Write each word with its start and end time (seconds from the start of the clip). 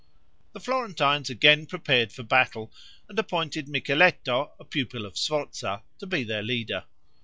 The 0.53 0.59
Florentines 0.59 1.29
again 1.29 1.67
prepared 1.67 2.11
for 2.11 2.23
battle, 2.23 2.73
and 3.07 3.19
appointed 3.19 3.67
Micheletto, 3.67 4.49
a 4.59 4.65
pupil 4.65 5.05
of 5.05 5.15
Sforza, 5.15 5.83
to 5.99 6.07
be 6.07 6.23
their 6.23 6.41
leader. 6.41 6.85